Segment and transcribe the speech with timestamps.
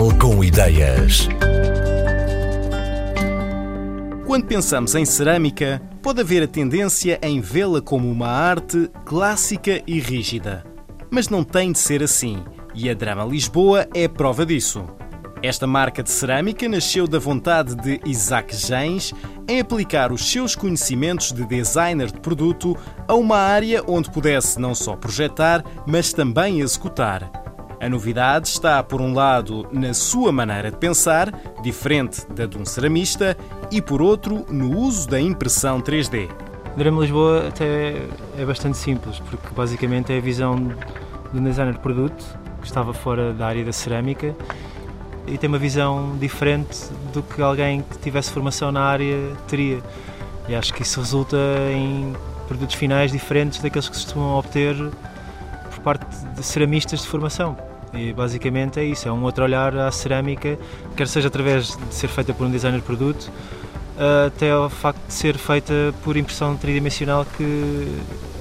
[0.00, 1.28] Portugal com ideias.
[4.26, 10.00] Quando pensamos em cerâmica, pode haver a tendência em vê-la como uma arte clássica e
[10.00, 10.64] rígida.
[11.10, 12.42] Mas não tem de ser assim,
[12.74, 14.86] e a Drama Lisboa é prova disso.
[15.42, 19.12] Esta marca de cerâmica nasceu da vontade de Isaac Gens
[19.46, 22.74] em aplicar os seus conhecimentos de designer de produto
[23.06, 27.39] a uma área onde pudesse não só projetar, mas também executar.
[27.80, 32.64] A novidade está, por um lado, na sua maneira de pensar, diferente da de um
[32.66, 33.34] ceramista,
[33.70, 36.28] e por outro, no uso da impressão 3D.
[36.76, 37.94] Drama Lisboa até
[38.36, 40.56] é bastante simples, porque basicamente é a visão
[41.32, 42.22] de um designer de produto
[42.60, 44.36] que estava fora da área da cerâmica
[45.26, 46.78] e tem uma visão diferente
[47.14, 49.16] do que alguém que tivesse formação na área
[49.48, 49.80] teria.
[50.46, 51.38] E acho que isso resulta
[51.72, 52.14] em
[52.46, 54.76] produtos finais diferentes daqueles que se costumam obter
[55.70, 56.04] por parte
[56.36, 57.69] de ceramistas de formação.
[57.92, 60.58] E basicamente é isso, é um outro olhar à cerâmica,
[60.96, 63.30] quer seja através de ser feita por um designer de produto,
[64.26, 67.88] até ao facto de ser feita por impressão tridimensional, que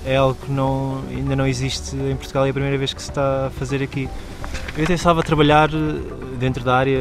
[0.05, 3.01] é algo que não, ainda não existe em Portugal e é a primeira vez que
[3.01, 4.07] se está a fazer aqui.
[4.77, 5.69] Eu até estava a trabalhar
[6.39, 6.99] dentro da área,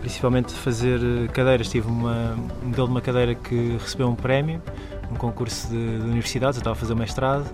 [0.00, 1.00] principalmente fazer
[1.32, 1.68] cadeiras.
[1.68, 4.62] Tive uma, um modelo de uma cadeira que recebeu um prémio,
[5.10, 7.46] um concurso de, de universidades, eu estava a fazer mestrado.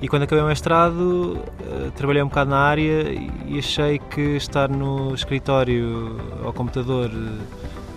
[0.00, 1.38] E quando acabei o mestrado,
[1.96, 3.10] trabalhei um bocado na área
[3.46, 7.10] e achei que estar no escritório ao computador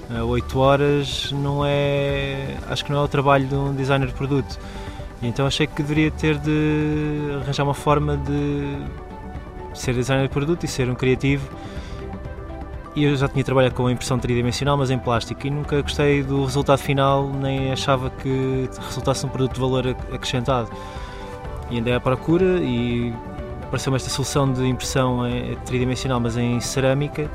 [0.10, 2.56] 8 horas não é.
[2.70, 4.58] acho que não é o trabalho de um designer de produto.
[5.22, 8.78] E então achei que deveria ter de arranjar uma forma de
[9.74, 11.50] ser designer de produto e ser um criativo.
[12.96, 16.46] E eu já tinha trabalhado com impressão tridimensional, mas em plástico, e nunca gostei do
[16.46, 20.70] resultado final, nem achava que resultasse um produto de valor acrescentado.
[21.70, 23.14] E andei à procura e
[23.64, 25.22] apareceu-me esta solução de impressão
[25.66, 27.30] tridimensional, mas em cerâmica,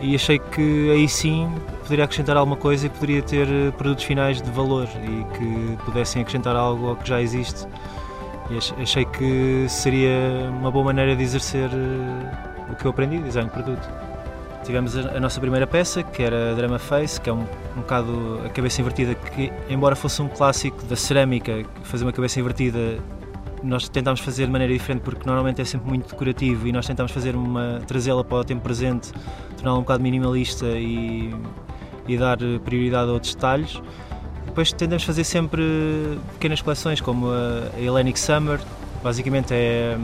[0.00, 1.52] e achei que aí sim
[1.82, 6.56] poderia acrescentar alguma coisa e poderia ter produtos finais de valor e que pudessem acrescentar
[6.56, 7.66] algo ao que já existe
[8.50, 11.68] e achei que seria uma boa maneira de exercer
[12.70, 13.88] o que eu aprendi, design de produto.
[14.64, 17.44] Tivemos a, nossa primeira peça, que era Drama Face, que é um,
[17.76, 22.40] um bocado a cabeça invertida, que embora fosse um clássico da cerâmica, fazer uma cabeça
[22.40, 22.98] invertida
[23.62, 27.12] nós tentámos fazer de maneira diferente porque normalmente é sempre muito decorativo e nós tentámos
[27.12, 29.12] fazer uma trazê-la para o tempo presente,
[29.56, 31.34] torná-la um bocado minimalista e,
[32.06, 33.80] e dar prioridade a outros detalhes.
[34.46, 35.62] Depois tentamos fazer sempre
[36.34, 38.60] pequenas coleções, como a Hellenic Summer,
[39.02, 39.96] basicamente é,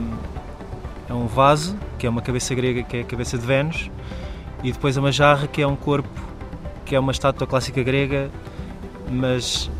[1.08, 3.90] é um vaso, que é uma cabeça grega, que é a cabeça de Vênus,
[4.62, 6.08] e depois uma jarra, que é um corpo,
[6.84, 8.30] que é uma estátua clássica grega,
[9.10, 9.70] mas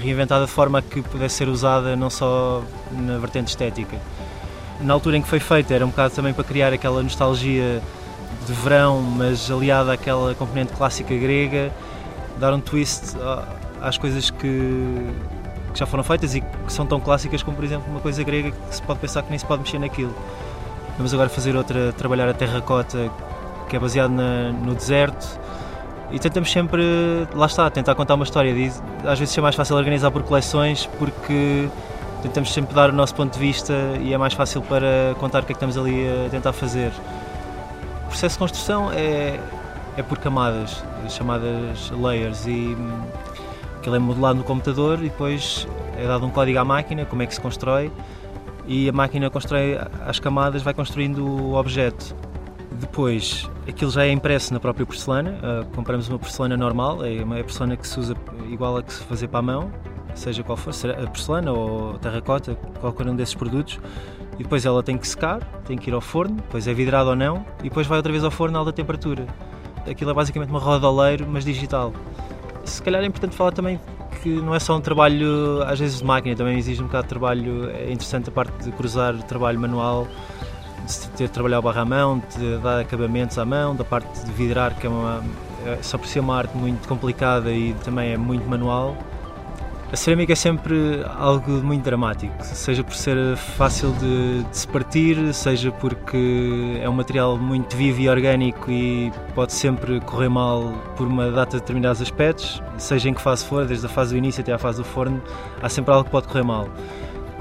[0.00, 3.96] reinventada de forma que pudesse ser usada não só na vertente estética.
[4.80, 7.82] Na altura em que foi feita era um bocado também para criar aquela nostalgia
[8.46, 11.70] de verão, mas aliada àquela componente clássica grega,
[12.38, 13.16] dar um twist
[13.80, 14.38] às coisas que,
[15.72, 18.50] que, já foram feitas e que são tão clássicas como, por exemplo, uma coisa grega
[18.50, 20.14] que se pode pensar que nem se pode mexer naquilo.
[20.96, 23.10] Vamos agora fazer outra, trabalhar a terracota,
[23.68, 24.12] que é baseada
[24.52, 25.38] no deserto,
[26.12, 26.82] e tentamos sempre,
[27.34, 28.52] lá está, tentar contar uma história.
[29.04, 31.68] Às vezes é mais fácil organizar por coleções porque
[32.22, 35.46] tentamos sempre dar o nosso ponto de vista e é mais fácil para contar o
[35.46, 36.92] que é que estamos ali a tentar fazer.
[38.04, 39.38] O processo de construção é,
[39.96, 42.76] é por camadas, chamadas layers, e
[43.80, 45.66] Aquilo é modelado no computador e depois
[45.96, 47.90] é dado um código à máquina, como é que se constrói,
[48.66, 52.14] e a máquina constrói as camadas, vai construindo o objeto.
[52.72, 57.36] Depois, aquilo já é impresso na própria porcelana, uh, compramos uma porcelana normal, é uma
[57.36, 58.14] porcelana que se usa
[58.50, 59.72] igual a que se fazer para a mão,
[60.14, 63.80] seja qual for, a porcelana ou terracota, qualquer um desses produtos,
[64.38, 67.16] e depois ela tem que secar, tem que ir ao forno, depois é vidrado ou
[67.16, 69.26] não, e depois vai outra vez ao forno a alta temperatura.
[69.88, 71.92] Aquilo é basicamente uma roda oleiro, mas digital
[72.64, 73.80] se calhar é importante falar também
[74.22, 77.08] que não é só um trabalho, às vezes, de máquina, também exige um bocado de
[77.08, 77.70] trabalho.
[77.70, 80.06] É interessante a parte de cruzar trabalho manual,
[80.98, 84.24] de ter de trabalhar o barra à mão, de dar acabamentos à mão, da parte
[84.24, 85.22] de vidrar, que é uma.
[85.66, 88.96] É, só por ser uma arte muito complicada e também é muito manual.
[89.92, 95.34] A cerâmica é sempre algo muito dramático, seja por ser fácil de, de, se partir,
[95.34, 101.08] seja porque é um material muito vivo e orgânico e pode sempre correr mal por
[101.08, 104.40] uma data de determinados aspectos, seja em que fase for, desde a fase do início
[104.40, 105.20] até à fase do forno,
[105.60, 106.68] há sempre algo que pode correr mal.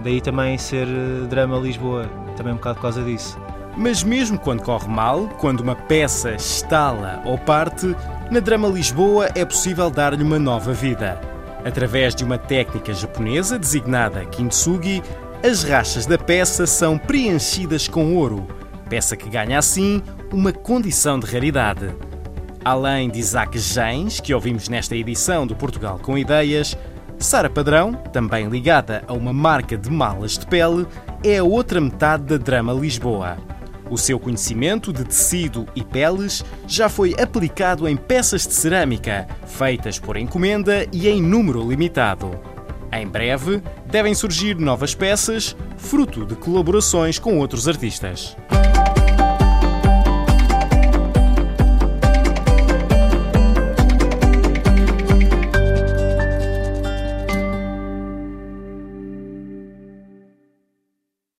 [0.03, 0.87] Daí também ser
[1.29, 3.37] drama Lisboa, também um bocado por causa disso.
[3.77, 7.95] Mas mesmo quando corre mal, quando uma peça estala ou parte,
[8.29, 11.19] na Drama Lisboa é possível dar-lhe uma nova vida.
[11.63, 15.01] Através de uma técnica japonesa designada kintsugi,
[15.45, 18.47] as rachas da peça são preenchidas com ouro,
[18.89, 21.95] peça que ganha assim uma condição de raridade.
[22.63, 26.77] Além de Isaac Gens, que ouvimos nesta edição do Portugal com Ideias,
[27.19, 30.87] Sara Padrão, também ligada a uma marca de malas de pele,
[31.21, 33.37] é a outra metade da Drama Lisboa.
[33.89, 39.99] O seu conhecimento de tecido e peles já foi aplicado em peças de cerâmica, feitas
[39.99, 42.39] por encomenda e em número limitado.
[42.91, 48.37] Em breve, devem surgir novas peças, fruto de colaborações com outros artistas.